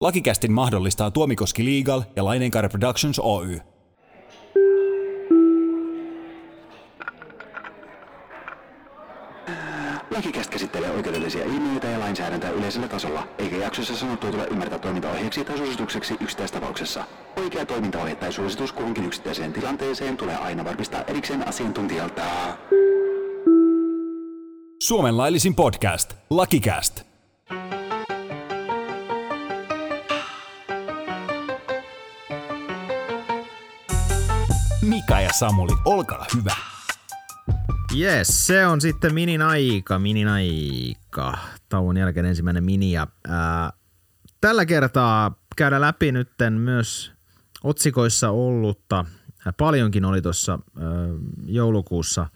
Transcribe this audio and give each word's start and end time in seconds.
Lakikästin 0.00 0.52
mahdollistaa 0.52 1.10
Tuomikoski 1.10 1.64
Legal 1.64 2.02
ja 2.16 2.24
Laineenkaari 2.24 2.68
Productions 2.68 3.18
Oy. 3.18 3.60
Lakikäst 10.10 10.50
käsittelee 10.50 10.90
oikeudellisia 10.90 11.44
ilmiöitä 11.44 11.86
ja 11.86 12.00
lainsäädäntöä 12.00 12.50
yleisellä 12.50 12.88
tasolla, 12.88 13.28
eikä 13.38 13.56
jaksossa 13.56 13.96
sanottua 13.96 14.30
tule 14.30 14.46
ymmärtää 14.46 14.78
toimintaohjeeksi 14.78 15.44
tai 15.44 15.58
suositukseksi 15.58 16.16
yksittäistapauksessa. 16.20 17.04
Oikea 17.36 17.66
toimintaohje 17.66 18.14
tai 18.14 18.32
suositus 18.32 18.72
kuhunkin 18.72 19.04
yksittäiseen 19.04 19.52
tilanteeseen 19.52 20.16
tulee 20.16 20.36
aina 20.36 20.64
varmistaa 20.64 21.02
erikseen 21.02 21.48
asiantuntijalta. 21.48 22.22
Suomen 24.82 25.16
laillisin 25.16 25.54
podcast, 25.54 26.14
Lakikäst. 26.30 27.13
Samuli, 35.38 35.72
olkaa 35.84 36.26
hyvä. 36.36 36.56
Yes, 37.98 38.46
se 38.46 38.66
on 38.66 38.80
sitten 38.80 39.14
minin 39.14 39.42
aika, 39.42 39.98
minin 39.98 40.28
aika. 40.28 41.38
Tauon 41.68 41.96
jälkeen 41.96 42.26
ensimmäinen 42.26 42.64
mini 42.64 42.92
ja 42.92 43.06
ää, 43.28 43.72
tällä 44.40 44.66
kertaa 44.66 45.34
käydään 45.56 45.82
läpi 45.82 46.12
nytten 46.12 46.52
myös 46.52 47.12
otsikoissa 47.64 48.30
ollutta, 48.30 49.04
paljonkin 49.56 50.04
oli 50.04 50.22
tuossa 50.22 50.58
joulukuussa, 51.46 52.26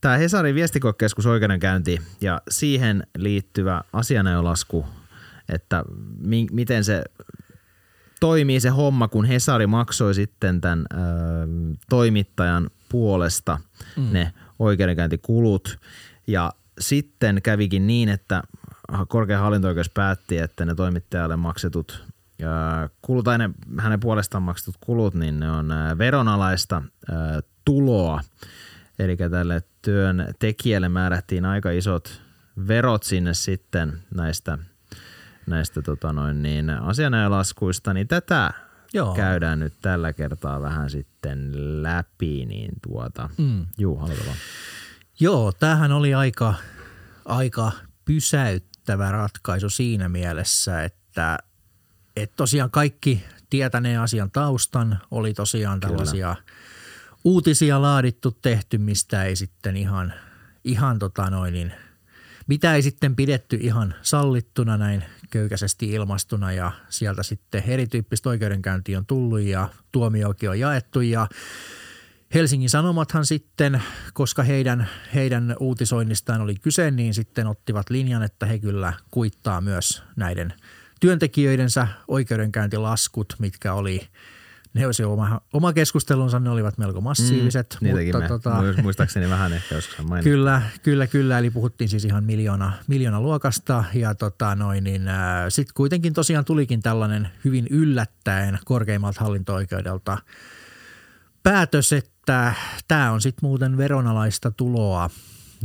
tämä 0.00 0.16
Hesarin 0.16 0.54
viestikokeskus 0.54 1.26
oikeudenkäynti 1.26 2.02
ja 2.20 2.40
siihen 2.50 3.06
liittyvä 3.18 3.82
asianajolasku, 3.92 4.86
että 5.48 5.84
mi- 6.18 6.46
miten 6.52 6.84
se 6.84 7.04
toimii 8.20 8.60
se 8.60 8.68
homma, 8.68 9.08
kun 9.08 9.24
Hesari 9.24 9.66
maksoi 9.66 10.14
sitten 10.14 10.60
tämän 10.60 10.86
ö, 10.92 10.96
toimittajan 11.88 12.70
puolesta 12.88 13.58
mm. 13.96 14.12
ne 14.12 14.32
oikeudenkäyntikulut. 14.58 15.78
Ja 16.26 16.52
sitten 16.80 17.42
kävikin 17.42 17.86
niin, 17.86 18.08
että 18.08 18.42
korkein 19.08 19.40
hallinto 19.40 19.68
päätti, 19.94 20.38
että 20.38 20.64
ne 20.64 20.74
toimittajalle 20.74 21.36
maksetut 21.36 22.04
kulut, 23.02 23.24
tai 23.24 23.38
ne, 23.38 23.50
hänen 23.78 24.00
puolestaan 24.00 24.42
maksetut 24.42 24.76
kulut, 24.80 25.14
niin 25.14 25.40
ne 25.40 25.50
on 25.50 25.68
veronalaista 25.98 26.82
tuloa. 27.64 28.20
Eli 28.98 29.16
tälle 29.16 29.62
työn 29.82 30.34
tekijälle 30.38 30.88
määrättiin 30.88 31.44
aika 31.44 31.70
isot 31.70 32.22
verot 32.68 33.02
sinne 33.02 33.34
sitten 33.34 34.02
näistä, 34.14 34.58
näistä 35.46 35.82
tota 35.82 36.12
noin 36.12 36.42
niin, 36.42 36.70
asianajalaskuista, 36.70 37.94
niin 37.94 38.08
tätä 38.08 38.50
Joo. 38.92 39.14
käydään 39.14 39.58
nyt 39.58 39.74
tällä 39.82 40.12
kertaa 40.12 40.60
vähän 40.60 40.90
sitten 40.90 41.52
läpi, 41.82 42.46
niin 42.46 42.70
tuota, 42.82 43.30
mm. 43.38 43.66
juu, 43.78 44.00
vaan. 44.00 44.10
Joo, 45.20 45.52
tämähän 45.52 45.92
oli 45.92 46.14
aika, 46.14 46.54
aika 47.24 47.72
pysäyttävä 48.04 49.12
ratkaisu 49.12 49.70
siinä 49.70 50.08
mielessä, 50.08 50.84
että, 50.84 51.38
että 52.16 52.36
tosiaan 52.36 52.70
kaikki 52.70 53.24
tietäneen 53.50 54.00
asian 54.00 54.30
taustan 54.30 54.98
oli 55.10 55.34
tosiaan 55.34 55.80
tällaisia 55.80 56.34
Kyllä. 56.34 56.56
uutisia 57.24 57.82
laadittu, 57.82 58.30
tehty, 58.30 58.78
mistä 58.78 59.24
ei 59.24 59.36
sitten 59.36 59.76
ihan, 59.76 60.14
ihan 60.64 60.98
tota 60.98 61.30
noin, 61.30 61.54
niin, 61.54 61.72
mitä 62.46 62.74
ei 62.74 62.82
sitten 62.82 63.16
pidetty 63.16 63.58
ihan 63.60 63.94
sallittuna 64.02 64.76
näin 64.76 65.04
köykäisesti 65.30 65.90
ilmastuna 65.90 66.52
ja 66.52 66.72
sieltä 66.88 67.22
sitten 67.22 67.64
erityyppistä 67.66 68.28
oikeudenkäyntiä 68.28 68.98
on 68.98 69.06
tullut 69.06 69.40
ja 69.40 69.68
tuomiokin 69.92 70.50
on 70.50 70.58
jaettu 70.58 71.00
ja 71.00 71.28
Helsingin 72.34 72.70
Sanomathan 72.70 73.26
sitten, 73.26 73.82
koska 74.12 74.42
heidän, 74.42 74.88
heidän 75.14 75.56
uutisoinnistaan 75.60 76.40
oli 76.40 76.54
kyse, 76.54 76.90
niin 76.90 77.14
sitten 77.14 77.46
ottivat 77.46 77.90
linjan, 77.90 78.22
että 78.22 78.46
he 78.46 78.58
kyllä 78.58 78.92
kuittaa 79.10 79.60
myös 79.60 80.02
näiden 80.16 80.54
työntekijöidensä 81.00 81.88
oikeudenkäyntilaskut, 82.08 83.34
mitkä 83.38 83.74
oli– 83.74 84.00
ne 84.76 84.86
olisi 84.86 85.04
oma, 85.04 85.40
oma 85.52 85.72
keskustelunsa, 85.72 86.38
ne 86.38 86.50
olivat 86.50 86.78
melko 86.78 87.00
massiiviset. 87.00 87.78
Mm, 87.80 87.88
mutta, 87.88 88.18
me, 88.18 88.28
tota, 88.28 88.62
muistaakseni 88.82 89.30
vähän 89.30 89.52
ehkä 89.52 89.74
joskus 89.74 90.06
mainittu. 90.06 90.30
Kyllä, 90.30 90.62
kyllä, 90.82 91.06
kyllä. 91.06 91.38
Eli 91.38 91.50
puhuttiin 91.50 91.88
siis 91.88 92.04
ihan 92.04 92.24
miljoona, 92.24 92.72
miljoona 92.86 93.20
luokasta 93.20 93.84
ja 93.94 94.14
tota 94.14 94.54
noin, 94.54 94.84
niin, 94.84 95.08
äh, 95.08 95.44
sitten 95.48 95.74
kuitenkin 95.74 96.12
tosiaan 96.12 96.44
tulikin 96.44 96.82
tällainen 96.82 97.28
hyvin 97.44 97.66
yllättäen 97.70 98.58
korkeimmalta 98.64 99.20
hallinto-oikeudelta 99.20 100.18
päätös, 101.42 101.92
että 101.92 102.54
tämä 102.88 103.12
on 103.12 103.20
sitten 103.20 103.48
muuten 103.48 103.76
veronalaista 103.76 104.50
tuloa 104.50 105.10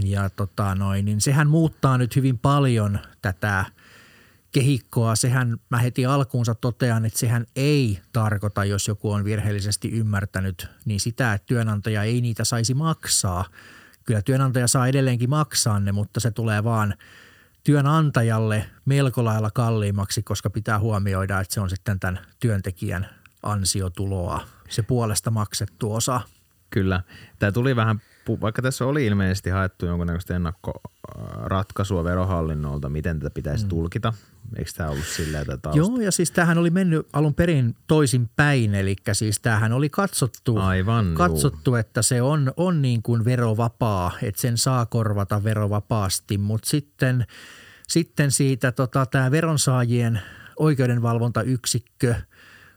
ja 0.04 0.30
tota 0.30 0.76
noin, 0.76 1.06
niin 1.06 1.22
sehän 1.22 1.50
muuttaa 1.50 1.98
nyt 1.98 2.16
hyvin 2.16 2.38
paljon 2.38 3.00
tätä– 3.22 3.66
kehikkoa, 4.52 5.16
sehän 5.16 5.58
mä 5.70 5.78
heti 5.78 6.06
alkuunsa 6.06 6.56
totean, 6.56 7.06
että 7.06 7.20
sehän 7.20 7.46
ei 7.56 8.00
tarkoita, 8.14 8.66
jos 8.66 8.88
joku 8.88 9.12
on 9.12 9.26
virheellisesti 9.26 9.92
ymmärtänyt, 9.92 10.68
niin 10.86 11.00
sitä, 11.00 11.34
että 11.34 11.46
työnantaja 11.46 12.04
ei 12.04 12.22
niitä 12.22 12.44
saisi 12.44 12.74
maksaa. 12.74 13.46
Kyllä 14.06 14.22
työnantaja 14.22 14.68
saa 14.68 14.88
edelleenkin 14.88 15.30
maksaa 15.30 15.80
ne, 15.80 15.92
mutta 15.92 16.20
se 16.20 16.32
tulee 16.32 16.64
vaan 16.64 16.94
työnantajalle 17.64 18.66
melko 18.86 19.26
lailla 19.26 19.52
kalliimmaksi, 19.52 20.24
koska 20.24 20.50
pitää 20.50 20.80
huomioida, 20.80 21.40
että 21.40 21.54
se 21.54 21.62
on 21.62 21.70
sitten 21.70 22.00
tämän 22.00 22.20
työntekijän 22.40 23.10
ansiotuloa, 23.44 24.48
se 24.70 24.82
puolesta 24.82 25.32
maksettu 25.32 25.94
osa. 25.94 26.22
Kyllä. 26.70 27.02
Tämä 27.40 27.52
tuli 27.52 27.76
vähän 27.76 28.02
vaikka 28.42 28.62
tässä 28.62 28.86
oli 28.86 29.06
ilmeisesti 29.06 29.50
haettu 29.50 29.86
jonkunnäköistä 29.86 30.36
ennakkoratkaisua 30.36 32.04
verohallinnolta, 32.04 32.90
miten 32.90 33.20
tätä 33.20 33.34
pitäisi 33.34 33.66
mm. 33.66 33.70
tulkita. 33.70 34.14
Eikö 34.56 34.72
tämä 34.78 34.90
ollut 34.90 35.06
silleen 35.06 35.46
tätä 35.46 35.70
Joo, 35.74 36.00
ja 36.00 36.12
siis 36.12 36.32
tämähän 36.32 36.58
oli 36.58 36.70
mennyt 36.70 37.08
alun 37.14 37.34
perin 37.34 37.76
toisin 37.88 38.30
päin, 38.36 38.76
eli 38.76 38.96
siis 39.14 39.40
tämähän 39.40 39.74
oli 39.74 39.90
katsottu, 39.90 40.58
Aivan, 40.58 41.14
katsottu 41.14 41.76
että 41.76 42.02
se 42.02 42.22
on, 42.22 42.54
on 42.58 42.82
niin 42.82 43.02
kuin 43.02 43.26
verovapaa, 43.26 44.12
että 44.24 44.42
sen 44.42 44.58
saa 44.58 44.86
korvata 44.86 45.44
verovapaasti, 45.44 46.38
mutta 46.38 46.70
sitten, 46.70 47.26
sitten 47.88 48.32
siitä 48.32 48.72
tota, 48.72 49.06
tämä 49.06 49.32
veronsaajien 49.32 50.22
oikeudenvalvontayksikkö– 50.58 52.16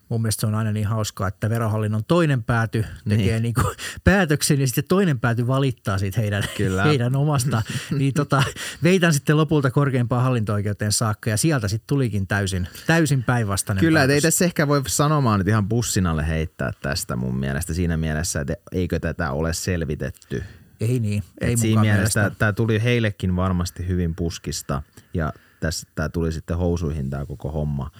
mun 0.08 0.22
mielestä 0.22 0.40
se 0.40 0.46
on 0.46 0.54
aina 0.54 0.72
niin 0.72 0.86
hauskaa, 0.86 1.28
että 1.28 1.50
verohallinnon 1.50 2.04
toinen 2.04 2.42
pääty 2.42 2.84
tekee 3.08 3.26
niin. 3.26 3.42
Niin 3.42 3.54
kuin 3.54 3.76
päätöksen 4.04 4.60
ja 4.60 4.66
sitten 4.66 4.84
toinen 4.88 5.20
pääty 5.20 5.46
valittaa 5.46 5.98
siitä 5.98 6.20
heidän, 6.20 6.44
heidän 6.84 7.16
omasta. 7.16 7.62
niin 7.98 8.14
tota, 8.14 8.42
veitän 8.82 9.14
sitten 9.14 9.36
lopulta 9.36 9.70
korkeimpaan 9.70 10.24
hallinto-oikeuteen 10.24 10.92
saakka 10.92 11.30
ja 11.30 11.36
sieltä 11.36 11.68
sitten 11.68 11.86
tulikin 11.86 12.26
täysin, 12.26 12.68
täysin 12.86 13.22
päinvastainen 13.22 13.80
Kyllä, 13.80 13.98
päätös. 13.98 14.14
ei 14.14 14.20
tässä 14.20 14.44
ehkä 14.44 14.68
voi 14.68 14.82
sanomaan 14.86 15.38
nyt 15.38 15.48
ihan 15.48 15.68
bussinalle 15.68 16.28
heittää 16.28 16.70
tästä 16.82 17.16
mun 17.16 17.36
mielestä 17.36 17.74
siinä 17.74 17.96
mielessä, 17.96 18.40
että 18.40 18.54
eikö 18.72 19.00
tätä 19.00 19.30
ole 19.30 19.52
selvitetty. 19.52 20.44
Ei 20.80 21.00
niin, 21.00 21.22
ei 21.40 21.56
siinä 21.56 21.80
mielessä 21.80 22.30
tämä 22.38 22.52
tuli 22.52 22.82
heillekin 22.82 23.36
varmasti 23.36 23.88
hyvin 23.88 24.14
puskista 24.14 24.82
ja 25.14 25.32
tässä 25.60 25.86
tämä 25.94 26.08
tuli 26.08 26.32
sitten 26.32 26.56
housuihin 26.56 27.10
tämä 27.10 27.26
koko 27.26 27.50
homma. 27.50 27.90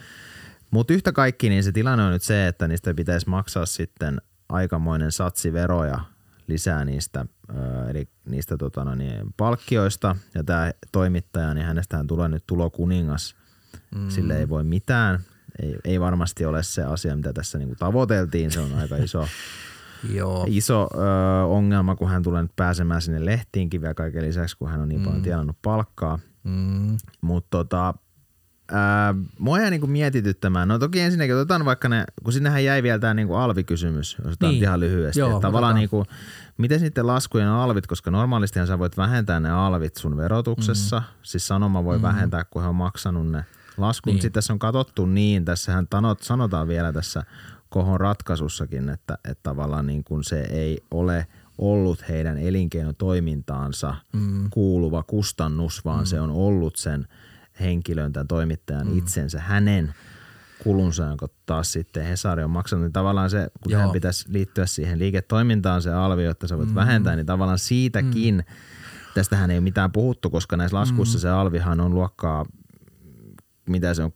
Mutta 0.74 0.92
yhtä 0.92 1.12
kaikki, 1.12 1.48
niin 1.48 1.64
se 1.64 1.72
tilanne 1.72 2.04
on 2.04 2.12
nyt 2.12 2.22
se, 2.22 2.46
että 2.46 2.68
niistä 2.68 2.94
pitäisi 2.94 3.28
maksaa 3.28 3.66
sitten 3.66 4.20
aikamoinen 4.48 5.12
satsi 5.12 5.52
veroja 5.52 6.00
lisää 6.46 6.84
niistä, 6.84 7.26
eli 7.90 8.08
niistä 8.24 8.56
tota, 8.56 8.84
no 8.84 8.94
niin, 8.94 9.34
palkkioista. 9.36 10.16
Ja 10.34 10.44
tämä 10.44 10.72
toimittaja, 10.92 11.54
niin 11.54 11.66
hänestähän 11.66 12.06
tulee 12.06 12.28
nyt 12.28 12.44
tulokuningas. 12.46 13.36
Mm. 13.94 14.10
Sille 14.10 14.38
ei 14.38 14.48
voi 14.48 14.64
mitään. 14.64 15.20
Ei, 15.62 15.76
ei 15.84 16.00
varmasti 16.00 16.44
ole 16.44 16.62
se 16.62 16.82
asia, 16.82 17.16
mitä 17.16 17.32
tässä 17.32 17.58
niinku 17.58 17.74
tavoiteltiin. 17.78 18.50
Se 18.50 18.60
on 18.60 18.74
aika 18.74 18.96
iso, 18.96 19.28
Joo. 20.14 20.46
iso 20.48 20.88
ö, 20.94 21.44
ongelma, 21.44 21.96
kun 21.96 22.08
hän 22.08 22.22
tulee 22.22 22.42
nyt 22.42 22.56
pääsemään 22.56 23.02
sinne 23.02 23.24
lehtiinkin 23.24 23.80
vielä 23.80 23.94
kaiken 23.94 24.22
lisäksi, 24.22 24.56
kun 24.56 24.70
hän 24.70 24.80
on 24.80 24.88
niin 24.88 25.00
mm. 25.00 25.04
paljon 25.04 25.22
tienannut 25.22 25.56
palkkaa. 25.62 26.18
Mm. 26.44 26.96
Mutta 27.20 27.48
tota, 27.50 27.94
Ää, 28.72 29.14
mua 29.38 29.60
jäi 29.60 29.70
niinku 29.70 29.86
mietityttämään. 29.86 30.68
No 30.68 30.78
toki 30.78 31.00
ensinnäkin 31.00 31.34
otetaan 31.34 31.64
vaikka 31.64 31.88
ne, 31.88 32.04
kun 32.24 32.32
sinnehän 32.32 32.64
jäi 32.64 32.82
vielä 32.82 32.98
tämä 32.98 33.14
niinku 33.14 33.34
alvikysymys, 33.34 34.16
jos 34.18 34.26
otetaan 34.26 34.52
niin. 34.52 34.62
ihan 34.62 34.80
lyhyesti. 34.80 35.20
Joo, 35.20 35.40
tavallaan 35.40 35.74
niinku, 35.74 36.04
miten 36.58 36.80
sitten 36.80 37.06
laskujen 37.06 37.48
alvit, 37.48 37.86
koska 37.86 38.10
normaalistihan 38.10 38.66
sä 38.66 38.78
voit 38.78 38.96
vähentää 38.96 39.40
ne 39.40 39.50
alvit 39.50 39.96
sun 39.96 40.16
verotuksessa. 40.16 40.98
Mm. 40.98 41.04
Siis 41.22 41.46
sanoma 41.46 41.84
voi 41.84 41.98
mm. 41.98 42.02
vähentää, 42.02 42.44
kun 42.44 42.62
he 42.62 42.68
on 42.68 42.74
maksanut 42.74 43.30
ne 43.30 43.44
laskut. 43.76 44.12
Niin. 44.12 44.22
Sitten 44.22 44.32
tässä 44.32 44.52
on 44.52 44.58
katsottu 44.58 45.06
niin, 45.06 45.44
tässähän 45.44 45.86
tanot, 45.86 46.22
sanotaan 46.22 46.68
vielä 46.68 46.92
tässä 46.92 47.22
kohon 47.68 48.00
ratkaisusakin, 48.00 48.88
että, 48.88 49.18
että 49.24 49.42
tavallaan 49.42 49.86
niin 49.86 50.04
kuin 50.04 50.24
se 50.24 50.40
ei 50.40 50.78
ole 50.90 51.26
ollut 51.58 52.08
heidän 52.08 52.38
elinkeinotoimintaansa 52.38 53.94
mm. 54.12 54.50
kuuluva 54.50 55.02
kustannus, 55.02 55.84
vaan 55.84 56.00
mm. 56.00 56.06
se 56.06 56.20
on 56.20 56.30
ollut 56.30 56.76
sen– 56.76 57.06
henkilön, 57.60 58.12
tämän 58.12 58.28
toimittajan 58.28 58.86
mm. 58.86 58.98
itsensä, 58.98 59.40
hänen 59.40 59.94
kulunsa, 60.64 61.04
jonka 61.04 61.26
taas 61.46 61.72
sitten 61.72 62.04
Hesari 62.04 62.42
on 62.42 62.50
maksanut, 62.50 62.82
niin 62.82 62.92
tavallaan 62.92 63.30
se, 63.30 63.48
kun 63.62 63.72
Joo. 63.72 63.80
hän 63.80 63.90
pitäisi 63.90 64.24
liittyä 64.28 64.66
siihen 64.66 64.98
liiketoimintaan 64.98 65.82
se 65.82 65.92
alvi, 65.92 66.24
jotta 66.24 66.48
sä 66.48 66.58
voit 66.58 66.68
mm. 66.68 66.74
vähentää, 66.74 67.16
niin 67.16 67.26
tavallaan 67.26 67.58
siitäkin, 67.58 68.34
mm. 68.34 68.54
tästähän 69.14 69.50
ei 69.50 69.58
ole 69.58 69.64
mitään 69.64 69.92
puhuttu, 69.92 70.30
koska 70.30 70.56
näissä 70.56 70.76
laskuissa 70.76 71.18
mm. 71.18 71.20
se 71.20 71.28
alvihan 71.28 71.80
on 71.80 71.94
luokkaa, 71.94 72.46
mitä 73.66 73.94
se 73.94 74.02
on, 74.02 74.10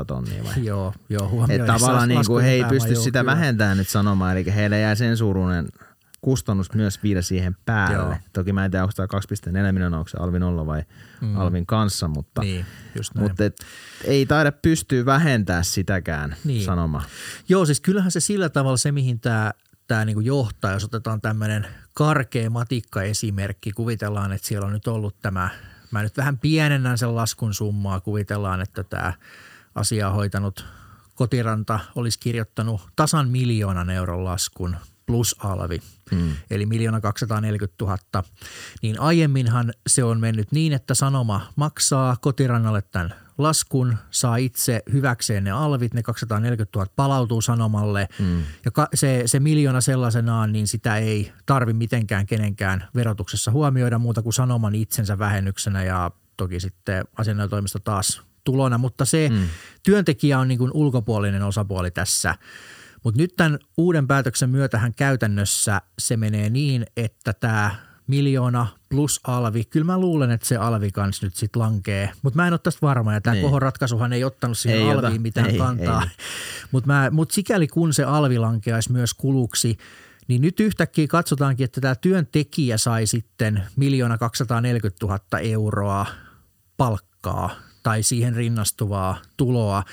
600-700 0.00 0.04
tonnia 0.06 0.44
vai? 0.44 0.64
Joo, 0.64 0.94
joo 1.08 1.22
Että 1.22 1.30
huomioiden 1.30 1.66
tavallaan 1.66 2.08
niin 2.08 2.26
kuin 2.26 2.44
he 2.44 2.50
ei 2.50 2.64
pysty 2.64 2.96
sitä 2.96 3.26
vähentämään 3.26 3.76
nyt 3.76 3.88
sanomaan, 3.88 4.36
eli 4.36 4.54
heille 4.54 4.80
jää 4.80 4.94
sen 4.94 5.16
suuruinen 5.16 5.68
kustannus 6.20 6.74
myös 6.74 7.02
viedä 7.02 7.22
siihen 7.22 7.56
päälle. 7.66 8.14
Joo. 8.14 8.16
Toki 8.32 8.52
mä 8.52 8.64
en 8.64 8.70
tiedä, 8.70 8.84
onko 8.84 8.92
tämä 8.96 9.08
2,4 9.68 9.72
miljoonaa, 9.72 9.98
onko 10.00 10.08
se 10.08 10.18
Alvin 10.20 10.42
olla 10.42 10.66
vai 10.66 10.82
mm. 11.20 11.36
Alvin 11.36 11.66
kanssa, 11.66 12.08
mutta, 12.08 12.40
Niin, 12.42 12.66
just 12.96 13.14
näin. 13.14 13.28
mutta 13.28 13.44
et, 13.44 13.56
ei 14.04 14.26
taida 14.26 14.52
pystyä 14.52 15.04
vähentää 15.04 15.62
sitäkään 15.62 16.36
Niin. 16.44 16.64
sanoma. 16.64 17.02
Joo, 17.48 17.66
siis 17.66 17.80
kyllähän 17.80 18.10
se 18.10 18.20
sillä 18.20 18.48
tavalla 18.48 18.76
se, 18.76 18.92
mihin 18.92 19.20
tämä 19.20 19.52
tämä 19.86 20.04
niinku 20.04 20.20
johtaa, 20.20 20.72
jos 20.72 20.84
otetaan 20.84 21.20
tämmöinen 21.20 21.66
karkea 21.94 22.50
matikka-esimerkki, 22.50 23.72
kuvitellaan, 23.72 24.32
että 24.32 24.46
siellä 24.48 24.66
on 24.66 24.72
nyt 24.72 24.86
ollut 24.86 25.16
tämä, 25.22 25.48
mä 25.90 26.02
nyt 26.02 26.16
vähän 26.16 26.38
pienennän 26.38 26.98
sen 26.98 27.16
laskun 27.16 27.54
summaa, 27.54 28.00
kuvitellaan, 28.00 28.60
että 28.60 28.84
tämä 28.84 29.12
asia 29.74 30.10
hoitanut 30.10 30.64
kotiranta 31.14 31.80
olisi 31.94 32.18
kirjoittanut 32.18 32.80
tasan 32.96 33.28
miljoonan 33.28 33.90
euron 33.90 34.24
laskun 34.24 34.76
plus 35.10 35.36
alvi, 35.38 35.80
hmm. 36.10 36.32
eli 36.50 36.66
miljoona 36.66 37.00
240 37.00 37.84
000, 37.84 38.24
niin 38.82 39.00
aiemminhan 39.00 39.72
se 39.86 40.04
on 40.04 40.20
mennyt 40.20 40.52
niin, 40.52 40.72
että 40.72 40.94
sanoma 40.94 41.52
maksaa 41.56 42.16
kotirannalle 42.20 42.82
tämän 42.82 43.14
laskun, 43.38 43.96
saa 44.10 44.36
itse 44.36 44.82
hyväkseen 44.92 45.44
ne 45.44 45.50
alvit, 45.50 45.94
ne 45.94 46.02
240 46.02 46.78
000 46.78 46.92
palautuu 46.96 47.40
sanomalle 47.40 48.08
mm. 48.18 48.42
ja 48.64 48.70
ka- 48.70 48.88
se, 48.94 49.22
se 49.26 49.40
miljoona 49.40 49.80
sellaisenaan, 49.80 50.52
niin 50.52 50.66
sitä 50.66 50.96
ei 50.96 51.32
tarvi 51.46 51.72
mitenkään 51.72 52.26
kenenkään 52.26 52.88
verotuksessa 52.94 53.50
huomioida 53.50 53.98
muuta 53.98 54.22
kuin 54.22 54.32
sanoman 54.32 54.74
itsensä 54.74 55.18
vähennyksenä 55.18 55.84
ja 55.84 56.10
toki 56.36 56.60
sitten 56.60 57.04
asianajotoimisto 57.16 57.78
taas 57.78 58.22
tulona, 58.44 58.78
mutta 58.78 59.04
se 59.04 59.28
mm. 59.28 59.48
työntekijä 59.82 60.38
on 60.38 60.48
niin 60.48 60.58
kuin 60.58 60.70
ulkopuolinen 60.74 61.42
osapuoli 61.42 61.90
tässä. 61.90 62.34
Mutta 63.04 63.20
nyt 63.20 63.34
tämän 63.36 63.58
uuden 63.76 64.06
päätöksen 64.06 64.50
myötähän 64.50 64.94
käytännössä 64.94 65.80
se 65.98 66.16
menee 66.16 66.50
niin, 66.50 66.86
että 66.96 67.32
tämä 67.32 67.74
miljoona 68.06 68.66
plus 68.88 69.20
alvi, 69.26 69.64
kyllä 69.64 69.86
mä 69.86 69.98
luulen, 69.98 70.30
että 70.30 70.46
se 70.48 70.56
alvi 70.56 70.90
kanssa 70.90 71.26
nyt 71.26 71.34
sitten 71.34 71.62
lankee, 71.62 72.10
mutta 72.22 72.36
mä 72.36 72.46
en 72.46 72.52
ole 72.52 72.60
tästä 72.62 72.78
varma 72.82 73.14
ja 73.14 73.20
tämä 73.20 73.34
Niin. 73.34 73.42
kohon 73.44 73.62
ratkaisuhan 73.62 74.12
ei 74.12 74.24
ottanut 74.24 74.58
siihen 74.58 74.80
Ei 74.80 74.94
ota. 74.94 75.06
alviin 75.06 75.22
mitään 75.22 75.50
Ei, 75.50 75.58
kantaa. 75.58 76.02
ei. 76.02 76.08
Mutta 76.72 76.88
mut 77.10 77.30
sikäli 77.30 77.68
kun 77.68 77.94
se 77.94 78.04
alvi 78.04 78.38
lankeaisi 78.38 78.92
myös 78.92 79.14
kuluksi, 79.14 79.76
niin 80.28 80.42
nyt 80.42 80.60
yhtäkkiä 80.60 81.06
katsotaankin, 81.06 81.64
että 81.64 81.80
tämä 81.80 81.94
työntekijä 81.94 82.78
sai 82.78 83.06
sitten 83.06 83.62
miljoona 83.76 84.18
240 84.18 85.06
000 85.06 85.20
euroa 85.40 86.06
palkkaa 86.76 87.50
tai 87.82 88.02
siihen 88.02 88.36
rinnastuvaa 88.36 89.18
tuloa, 89.36 89.84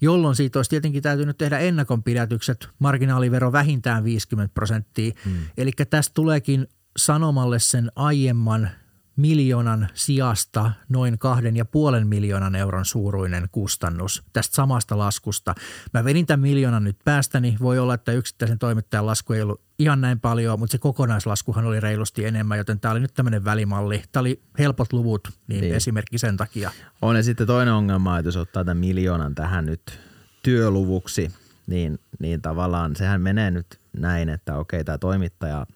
jolloin 0.00 0.36
siitä 0.36 0.58
olisi 0.58 0.70
tietenkin 0.70 1.02
täytynyt 1.02 1.38
tehdä 1.38 1.58
ennakonpidätykset, 1.58 2.68
marginaalivero 2.78 3.52
vähintään 3.52 4.04
50 4.04 4.54
prosenttia. 4.54 5.12
Hmm. 5.24 5.36
Eli 5.56 5.72
tästä 5.90 6.14
tuleekin 6.14 6.66
sanomalle 6.96 7.58
sen 7.58 7.90
aiemman 7.96 8.70
miljoonan 9.16 9.88
sijasta 9.94 10.70
noin 10.88 11.18
kahden 11.18 11.56
ja 11.56 11.64
puolen 11.64 12.06
miljoonan 12.06 12.54
euron 12.54 12.84
suuruinen 12.84 13.48
kustannus 13.52 14.22
tästä 14.32 14.54
samasta 14.54 14.98
laskusta. 14.98 15.54
Mä 15.94 16.04
vedin 16.04 16.26
tämän 16.26 16.40
miljoonan 16.40 16.84
nyt 16.84 16.96
päästäni. 17.04 17.56
Voi 17.60 17.78
olla, 17.78 17.94
että 17.94 18.12
yksittäisen 18.12 18.58
toimittajan 18.58 19.06
lasku 19.06 19.32
ei 19.32 19.42
ollut 19.42 19.60
ihan 19.78 20.00
näin 20.00 20.20
paljon, 20.20 20.58
mutta 20.58 20.72
se 20.72 20.78
kokonaislaskuhan 20.78 21.64
oli 21.64 21.80
reilusti 21.80 22.24
enemmän, 22.24 22.58
joten 22.58 22.80
tämä 22.80 22.92
oli 22.92 23.00
nyt 23.00 23.14
tämmöinen 23.14 23.44
välimalli. 23.44 24.02
Tämä 24.12 24.20
oli 24.20 24.42
helpot 24.58 24.92
luvut, 24.92 25.28
niin, 25.48 25.60
Niin. 25.60 25.74
esimerkki 25.74 26.18
sen 26.18 26.36
takia. 26.36 26.70
On 27.02 27.16
ja 27.16 27.22
sitten 27.22 27.46
toinen 27.46 27.74
ongelma, 27.74 28.18
että 28.18 28.28
jos 28.28 28.36
ottaa 28.36 28.64
tämän 28.64 28.76
miljoonan 28.76 29.34
tähän 29.34 29.66
nyt 29.66 30.00
työluvuksi, 30.42 31.30
niin, 31.66 31.98
niin 32.18 32.42
tavallaan 32.42 32.96
sehän 32.96 33.20
menee 33.20 33.50
nyt 33.50 33.80
näin, 33.96 34.28
että 34.28 34.56
okei 34.56 34.84
tämä 34.84 34.98
toimittaja, 34.98 35.66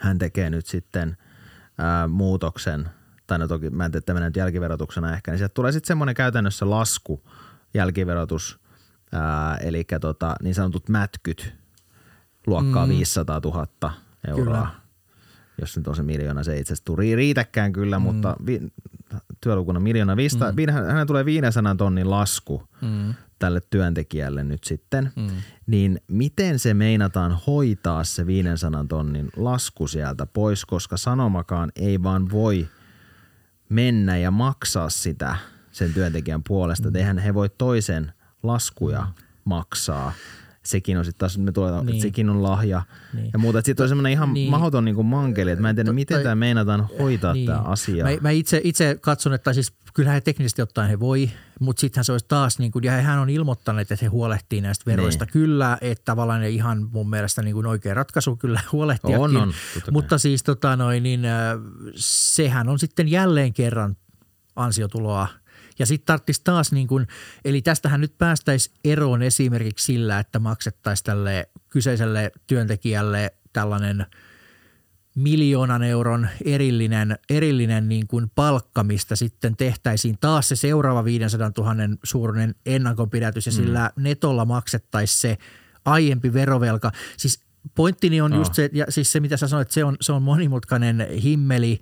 hän 0.00 0.18
tekee 0.18 0.50
nyt 0.50 0.66
sitten 0.66 1.16
ää, 1.80 2.08
muutoksen, 2.08 2.90
tai 3.26 3.38
no 3.38 3.48
toki 3.48 3.70
mä 3.70 3.84
en 3.84 3.90
tiedä, 3.90 3.98
että 3.98 4.14
nyt 4.14 4.36
jälkiverotuksena 4.36 5.14
ehkä, 5.14 5.30
niin 5.30 5.38
sieltä 5.38 5.54
tulee 5.54 5.72
sitten 5.72 5.88
semmoinen 5.88 6.14
käytännössä 6.14 6.70
lasku, 6.70 7.22
jälkiverotus, 7.74 8.60
ää, 9.12 9.56
eli 9.56 9.84
tota, 10.00 10.34
niin 10.42 10.54
sanotut 10.54 10.88
mätkyt, 10.88 11.54
luokkaa 12.46 12.86
mm. 12.86 12.90
500 12.90 13.40
000 13.44 13.92
euroa. 14.28 14.44
Kyllä. 14.44 14.66
Jos 15.60 15.76
nyt 15.76 15.88
on 15.88 15.96
se 15.96 16.02
miljoona, 16.02 16.44
se 16.44 16.52
ei 16.52 16.60
itse 16.60 16.72
asiassa 16.72 17.16
riitäkään 17.16 17.72
kyllä, 17.72 17.98
mm. 17.98 18.02
mutta 18.02 18.36
vi, 18.46 18.60
työlukuna 19.40 19.80
miljoona, 19.80 20.16
500, 20.16 20.52
mm. 20.52 20.72
hänen 20.72 21.06
tulee 21.06 21.24
500 21.24 21.74
tonnin 21.74 22.10
lasku 22.10 22.68
mm. 22.80 23.14
Tälle 23.40 23.60
työntekijälle 23.70 24.44
nyt 24.44 24.64
sitten, 24.64 25.12
mm. 25.16 25.28
niin 25.66 26.00
miten 26.08 26.58
se 26.58 26.74
meinataan 26.74 27.38
hoitaa 27.46 28.04
se 28.04 28.26
500 28.26 28.84
tonnin 28.88 29.30
lasku 29.36 29.86
sieltä 29.86 30.26
pois, 30.26 30.64
koska 30.64 30.96
sanomakaan 30.96 31.72
ei 31.76 32.02
vaan 32.02 32.30
voi 32.30 32.68
mennä 33.68 34.16
ja 34.16 34.30
maksaa 34.30 34.90
sitä 34.90 35.36
sen 35.72 35.94
työntekijän 35.94 36.42
puolesta, 36.42 36.90
mm. 36.90 36.96
eihän 36.96 37.18
he 37.18 37.34
voi 37.34 37.48
toisen 37.48 38.12
laskuja 38.42 39.06
maksaa. 39.44 40.12
Sekin 40.70 40.98
on 40.98 41.04
sitten 41.04 41.18
taas, 41.18 41.38
me 41.38 41.52
tulee, 41.52 41.72
niin. 41.72 41.86
Niin. 41.86 41.96
että 41.96 42.02
sekin 42.02 42.30
on 42.30 42.42
lahja 42.42 42.82
Niin. 43.14 43.30
ja 43.32 43.38
muuta. 43.38 43.62
Sitten 43.62 43.84
on 43.84 43.88
semmoinen 43.88 44.12
ihan 44.12 44.28
niin. 44.28 44.34
Niin. 44.34 44.50
mahdoton 44.50 44.84
niin 44.84 45.06
mankeli, 45.06 45.50
että 45.50 45.62
mä 45.62 45.70
en 45.70 45.76
tiedä, 45.76 45.92
miten 45.92 46.22
tämä 46.22 46.34
meinataan 46.34 46.88
hoitaa 46.98 47.34
niin. 47.34 47.46
tämä 47.46 47.58
asia. 47.58 48.04
Mä, 48.04 48.10
mä 48.20 48.30
itse, 48.30 48.60
itse 48.64 48.98
katson, 49.00 49.32
että 49.32 49.52
siis 49.52 49.72
kyllähän 49.94 50.14
he 50.14 50.20
teknisesti 50.20 50.62
ottaen 50.62 50.90
he 50.90 51.00
voi, 51.00 51.30
mutta 51.60 51.80
sittenhän 51.80 52.04
se 52.04 52.12
olisi 52.12 52.26
taas, 52.28 52.58
niin 52.58 52.72
kuin, 52.72 52.84
ja 52.84 52.92
hän 52.92 53.18
on 53.18 53.30
ilmoittanut, 53.30 53.80
että 53.80 53.96
he 54.02 54.06
huolehtii 54.06 54.60
näistä 54.60 54.82
veroista. 54.86 55.24
Niin. 55.24 55.32
Kyllä, 55.32 55.78
että 55.80 56.04
tavallaan 56.04 56.44
ihan 56.44 56.88
mun 56.92 57.10
mielestä 57.10 57.42
niin 57.42 57.54
kuin 57.54 57.66
oikea 57.66 57.94
ratkaisu 57.94 58.36
kyllä 58.36 58.60
huolehtiakin. 58.72 59.20
On, 59.20 59.36
on, 59.36 59.52
mutta 59.90 60.18
siis 60.18 60.42
tota 60.42 60.76
noin, 60.76 61.02
niin, 61.02 61.24
äh, 61.24 61.58
sehän 61.96 62.68
on 62.68 62.78
sitten 62.78 63.08
jälleen 63.08 63.52
kerran 63.52 63.96
ansiotuloa. 64.56 65.28
Ja 65.80 65.86
sitten 65.86 66.06
tarvitsisi 66.06 66.40
taas, 66.44 66.72
niin 66.72 66.86
kuin, 66.86 67.06
eli 67.44 67.62
tästähän 67.62 68.00
nyt 68.00 68.18
päästäisiin 68.18 68.76
eroon 68.84 69.22
esimerkiksi 69.22 69.84
sillä, 69.84 70.18
että 70.18 70.38
maksettaisiin 70.38 71.04
tälle 71.04 71.48
kyseiselle 71.68 72.32
työntekijälle 72.46 73.34
tällainen 73.52 74.06
miljoonan 75.14 75.82
euron 75.82 76.28
erillinen, 76.44 77.18
erillinen 77.30 77.88
niin 77.88 78.06
kuin 78.06 78.30
palkka, 78.34 78.84
mistä 78.84 79.16
sitten 79.16 79.56
tehtäisiin 79.56 80.18
taas 80.20 80.48
se 80.48 80.56
seuraava 80.56 81.04
500 81.04 81.50
000 81.58 81.74
suuruinen 82.02 82.54
ennakonpidätys 82.66 83.46
ja 83.46 83.52
sillä 83.52 83.90
netolla 83.96 84.44
maksettaisiin 84.44 85.20
se 85.20 85.38
aiempi 85.84 86.32
verovelka. 86.32 86.92
Siis 87.16 87.40
pointtini 87.74 88.20
on 88.20 88.32
Joo. 88.32 88.40
just 88.40 88.54
se, 88.54 88.70
ja 88.72 88.86
siis 88.88 89.12
se 89.12 89.20
mitä 89.20 89.36
sä 89.36 89.48
sanoit, 89.48 89.70
se 89.70 89.84
on, 89.84 89.96
se 90.00 90.12
on 90.12 90.22
monimutkainen 90.22 91.06
himmeli 91.22 91.80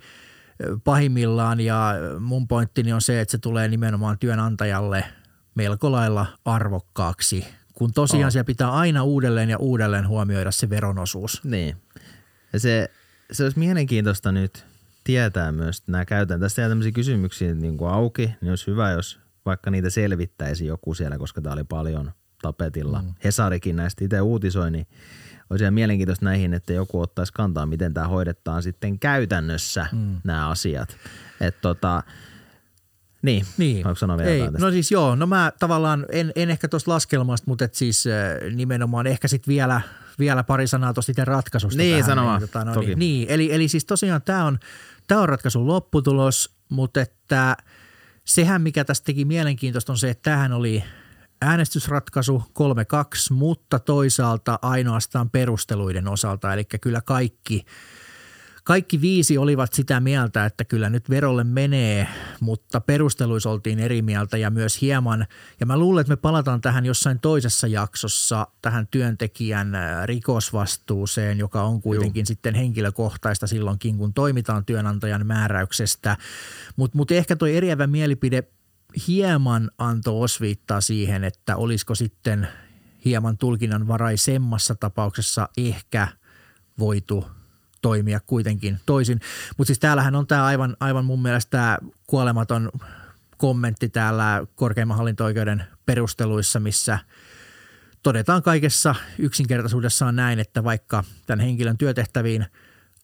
pahimmillaan 0.83 1.59
ja 1.59 1.93
mun 2.19 2.47
pointtini 2.47 2.93
on 2.93 3.01
se, 3.01 3.21
että 3.21 3.31
se 3.31 3.37
tulee 3.37 3.67
nimenomaan 3.67 4.19
työnantajalle 4.19 5.03
melko 5.55 5.91
lailla 5.91 6.25
arvokkaaksi, 6.45 7.45
kun 7.73 7.93
tosiaan 7.93 8.25
Oh. 8.25 8.31
siellä 8.31 8.45
pitää 8.45 8.71
aina 8.71 9.03
uudelleen 9.03 9.49
ja 9.49 9.57
uudelleen 9.57 10.07
huomioida 10.07 10.51
se 10.51 10.69
veronosuus. 10.69 11.43
Niin. 11.43 11.75
Ja 12.53 12.59
se, 12.59 12.91
se 13.31 13.43
olisi 13.43 13.59
mielenkiintoista 13.59 14.31
nyt 14.31 14.65
tietää 15.03 15.51
myös, 15.51 15.77
että 15.77 15.91
nämä 15.91 16.05
käytän. 16.05 16.39
Tästä 16.39 16.61
jää 16.61 16.69
tämmöisiä 16.69 16.91
kysymyksiä 16.91 17.53
niin 17.53 17.77
kuin 17.77 17.91
auki, 17.91 18.31
niin 18.41 18.49
olisi 18.49 18.67
hyvä, 18.67 18.91
jos 18.91 19.19
vaikka 19.45 19.71
niitä 19.71 19.89
selvittäisi 19.89 20.65
joku 20.65 20.93
siellä, 20.93 21.17
koska 21.17 21.41
tämä 21.41 21.53
oli 21.53 21.63
paljon 21.63 22.11
tapetilla. 22.41 23.01
Mm. 23.01 23.13
Hesarikin 23.23 23.75
näistä 23.75 24.05
itse 24.05 24.21
uutisoi, 24.21 24.71
niin 24.71 24.87
olisi 25.49 25.63
ihan 25.63 25.73
mielenkiintoista 25.73 26.25
näihin, 26.25 26.53
että 26.53 26.73
joku 26.73 27.01
ottaisi 27.01 27.33
kantaa, 27.33 27.65
miten 27.65 27.93
tämä 27.93 28.07
hoidetaan 28.07 28.63
sitten 28.63 28.99
käytännössä 28.99 29.87
mm. 29.91 30.17
nämä 30.23 30.49
asiat. 30.49 30.97
Että 31.41 31.61
tota, 31.61 32.03
niin, 33.21 33.45
Niin. 33.57 33.83
Haluatko 33.83 33.99
sanoa 33.99 34.17
vielä 34.17 34.29
Ei, 34.29 34.39
tästä? 34.41 34.59
no 34.59 34.71
siis 34.71 34.91
joo, 34.91 35.15
no 35.15 35.27
mä 35.27 35.51
tavallaan 35.59 36.05
en, 36.11 36.31
en 36.35 36.49
ehkä 36.49 36.67
tuosta 36.67 36.91
laskelmasta, 36.91 37.45
mutta 37.47 37.65
et 37.65 37.73
siis 37.75 38.07
äh, 38.07 38.53
nimenomaan 38.55 39.07
ehkä 39.07 39.27
sitten 39.27 39.51
vielä, 39.51 39.81
vielä 40.19 40.43
pari 40.43 40.67
sanaa 40.67 40.93
tuosta 40.93 41.11
itse 41.11 41.25
ratkaisusta. 41.25 41.77
Niin, 41.77 41.91
tähän, 41.91 42.05
sano 42.05 42.25
vaan, 42.25 42.41
tota, 42.41 42.65
no, 42.65 42.73
toki. 42.73 42.85
niin, 42.87 42.99
niin, 42.99 43.29
eli, 43.29 43.53
eli 43.53 43.67
siis 43.67 43.85
tosiaan 43.85 44.21
tämä 44.21 44.45
on, 44.45 44.59
tää 45.07 45.19
on 45.19 45.29
ratkaisun 45.29 45.67
lopputulos, 45.67 46.55
mutta 46.69 47.01
että 47.01 47.57
sehän 48.25 48.61
mikä 48.61 48.85
tästä 48.85 49.05
teki 49.05 49.25
mielenkiintoista 49.25 49.93
on 49.93 49.97
se, 49.97 50.09
että 50.09 50.31
tämähän 50.31 50.53
oli 50.53 50.83
äänestysratkaisu 51.41 52.43
3-2, 52.59 53.33
mutta 53.33 53.79
toisaalta 53.79 54.59
ainoastaan 54.61 55.29
perusteluiden 55.29 56.07
osalta, 56.07 56.53
eli 56.53 56.65
kyllä 56.65 57.01
kaikki– 57.01 57.65
Kaikki 58.69 59.01
viisi 59.01 59.37
olivat 59.37 59.73
sitä 59.73 59.99
mieltä, 59.99 60.45
että 60.45 60.65
kyllä 60.65 60.89
nyt 60.89 61.09
verolle 61.09 61.43
menee, 61.43 62.07
mutta 62.39 62.81
perusteluissa 62.81 63.49
oltiin 63.49 63.79
eri 63.79 64.01
mieltä 64.01 64.37
ja 64.37 64.49
myös 64.49 64.81
hieman, 64.81 65.27
ja 65.59 65.65
mä 65.65 65.77
luulen, 65.77 66.01
että 66.01 66.11
me 66.11 66.17
palataan 66.17 66.61
tähän 66.61 66.85
jossain 66.85 67.19
toisessa 67.19 67.67
jaksossa, 67.67 68.47
tähän 68.61 68.87
työntekijän 68.91 69.75
äh, 69.75 70.05
rikosvastuuseen, 70.05 71.37
joka 71.37 71.63
on 71.63 71.81
kuitenkin 71.81 72.21
Juh. 72.21 72.27
sitten 72.27 72.55
henkilökohtaista 72.55 73.47
silloinkin, 73.47 73.97
kun 73.97 74.13
toimitaan 74.13 74.65
työnantajan 74.65 75.27
määräyksestä. 75.27 76.17
Mutta 76.75 76.97
mut 76.97 77.11
ehkä 77.11 77.35
toi 77.35 77.57
eriävä 77.57 77.87
mielipide 77.87 78.43
hieman 79.07 79.71
antoi 79.77 80.23
osviittaa 80.23 80.81
siihen, 80.81 81.23
että 81.23 81.55
olisiko 81.55 81.95
sitten 81.95 82.47
hieman 83.05 83.37
tulkinnanvaraisemmassa 83.37 84.75
tapauksessa 84.75 85.49
ehkä 85.57 86.07
voitu 86.79 87.27
toimia 87.81 88.19
kuitenkin 88.19 88.79
toisin. 88.85 89.19
Mutta 89.57 89.67
siis 89.67 89.79
täällähän 89.79 90.15
on 90.15 90.27
tämä 90.27 90.45
aivan, 90.45 90.77
aivan 90.79 91.05
mun 91.05 91.21
mielestä 91.21 91.49
tämä 91.49 91.77
kuolematon 92.07 92.71
kommentti 93.37 93.89
täällä 93.89 94.47
korkeimman 94.55 94.97
hallinto-oikeuden 94.97 95.63
perusteluissa, 95.85 96.59
missä 96.59 96.99
todetaan 98.03 98.43
kaikessa 98.43 98.95
yksinkertaisuudessaan 99.19 100.15
näin, 100.15 100.39
että 100.39 100.63
vaikka 100.63 101.03
tämän 101.25 101.45
henkilön 101.45 101.77
työtehtäviin 101.77 102.45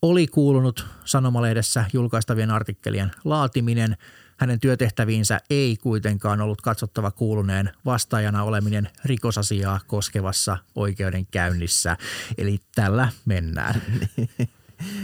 oli 0.01 0.27
kuulunut 0.27 0.85
sanomalehdessä 1.05 1.85
julkaistavien 1.93 2.51
artikkelien 2.51 3.11
laatiminen– 3.23 3.97
hänen 4.37 4.59
työtehtäviinsä 4.59 5.39
ei 5.49 5.77
kuitenkaan 5.77 6.41
ollut 6.41 6.61
katsottava 6.61 7.11
kuuluneen 7.11 7.71
vastaajana 7.85 8.43
oleminen 8.43 8.89
rikosasiaa 9.05 9.79
koskevassa 9.87 10.57
oikeudenkäynnissä. 10.75 11.97
Eli 12.37 12.59
tällä 12.75 13.09
mennään. 13.25 13.81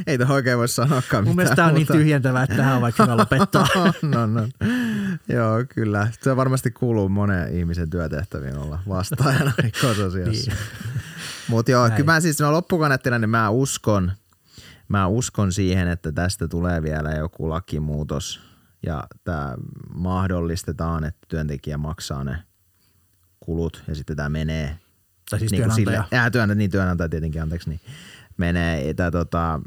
Ei 0.08 0.18
tämä 0.18 0.34
oikein 0.34 0.58
voi 0.58 0.68
sanoakaan 0.68 1.02
mitään. 1.04 1.26
Mun 1.26 1.36
mielestä 1.36 1.56
tämä 1.56 1.68
on 1.68 1.74
niin 1.74 1.88
tyhjentävää, 1.88 2.44
että 2.44 2.56
tähän 2.56 2.76
on 2.76 2.82
vaikka 2.82 3.04
hyvä 3.04 3.18
lopettaa. 3.18 3.68
no, 4.02 4.26
no. 4.26 4.48
Joo, 5.28 5.66
kyllä. 5.76 6.08
Se 6.22 6.36
varmasti 6.36 6.72
kuuluu 6.72 7.10
monen 7.10 7.56
ihmisen 7.56 7.90
työtehtäviin 7.90 8.58
olla 8.58 8.80
vastaajana 8.90 9.52
rikosasiassa. 9.64 10.52
niin. 10.52 10.60
Mutta 11.48 11.72
joo, 11.72 11.88
Näin. 11.88 11.98
kyllä 11.98 12.14
mä 12.14 12.20
siis 12.20 12.40
no 12.40 12.52
loppukannettina, 12.52 13.20
niin 13.20 13.30
mä 13.30 13.50
uskon, 13.50 14.12
mä 14.88 15.08
uskon 15.08 15.52
siihen, 15.52 15.88
että 15.88 16.12
tästä 16.12 16.48
tulee 16.48 16.82
vielä 16.82 17.12
joku 17.12 17.50
lakimuutos– 17.50 18.40
ja 18.84 19.04
tämä 19.24 19.56
mahdollistetaan, 19.96 21.04
että 21.04 21.26
työntekijä 21.28 21.78
maksaa 21.78 22.24
ne 22.24 22.44
kulut 23.40 23.84
ja 23.88 23.96
sitten 23.96 24.16
tämä 24.16 24.30
menee. 24.30 24.80
Tai 25.30 25.40
siis 25.40 25.52
niin 25.52 25.60
työnantaja. 25.60 26.04
Sille, 26.04 26.22
ää, 26.22 26.32
työnantaja, 26.32 26.56
niin 26.56 26.72
työnantaja 26.72 27.10
tietenkin, 27.10 27.42
anteeksi, 27.42 27.70
niin 27.70 27.82
menee, 28.38 28.94
tää, 28.94 29.12
tota, 29.12 29.60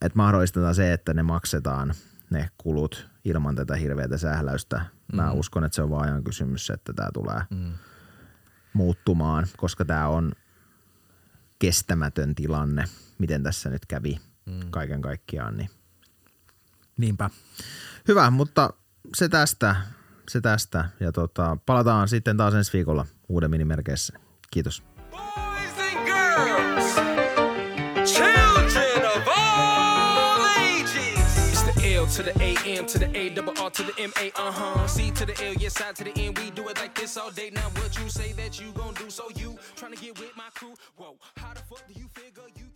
että 0.00 0.16
mahdollistetaan 0.16 0.74
se, 0.74 0.92
että 0.92 1.14
ne 1.14 1.22
maksetaan 1.22 1.94
ne 2.30 2.48
kulut 2.58 3.10
ilman 3.24 3.54
tätä 3.54 3.76
hirveätä 3.76 4.18
sähläystä. 4.18 4.84
Mä 5.12 5.32
mm. 5.32 5.38
uskon, 5.38 5.64
että 5.64 5.76
se 5.76 5.82
on 5.82 5.90
vaan 5.90 6.08
ajan 6.08 6.24
kysymys, 6.24 6.70
että 6.70 6.92
tämä 6.92 7.08
tulee 7.14 7.42
mm. 7.50 7.72
muuttumaan, 8.72 9.46
koska 9.56 9.84
tämä 9.84 10.08
on 10.08 10.32
kestämätön 11.58 12.34
tilanne, 12.34 12.84
miten 13.18 13.42
tässä 13.42 13.70
nyt 13.70 13.86
kävi 13.86 14.20
mm. 14.46 14.70
kaiken 14.70 15.02
kaikkiaan, 15.02 15.56
niin– 15.56 15.70
Niinpä. 16.98 17.30
Hyvä, 18.08 18.30
mutta 18.30 18.70
se 19.16 19.28
tästä. 19.28 19.76
Se 20.28 20.40
tästä. 20.40 20.88
Ja 21.00 21.12
tota, 21.12 21.56
palataan 21.66 22.08
sitten 22.08 22.36
taas 22.36 22.54
ensi 22.54 22.72
viikolla 22.72 23.06
uuden 23.28 23.50
minimerkeissä. 23.50 24.18
Kiitos. 24.50 24.82
to 32.14 32.22
the 32.22 32.44
A 32.44 32.80
M 32.80 32.86
to 32.86 32.98
the 33.00 33.10
A 33.16 33.28
double 33.30 33.54
R 33.54 33.70
to 33.70 33.82
the 33.82 34.00
M 34.00 34.12
A 34.20 34.30
uh 34.38 34.52
huh 34.52 34.86
C 34.86 35.10
to 35.10 35.26
the 35.26 35.34
L 35.44 35.54
yes 35.58 35.80
I 35.80 35.92
to 35.92 36.04
the 36.04 36.12
N 36.12 36.32
we 36.34 36.50
do 36.50 36.68
it 36.68 36.78
like 36.78 36.94
this 36.94 37.16
all 37.16 37.30
day 37.30 37.50
now 37.50 37.68
what 37.74 37.98
you 37.98 38.08
say 38.08 38.30
that 38.34 38.60
you 38.60 38.70
gon' 38.72 38.94
do 38.94 39.10
so 39.10 39.24
you 39.34 39.58
trying 39.74 39.94
to 39.96 40.00
get 40.00 40.16
with 40.20 40.30
my 40.36 40.48
crew 40.54 40.74
whoa 40.96 41.16
how 41.36 41.52
the 41.54 41.60
fuck 41.60 41.82
do 41.88 41.94
you 41.98 42.06
figure 42.14 42.44
you 42.54 42.66